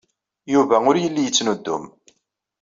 [0.53, 1.83] Yuba ur yelli yettnuddum.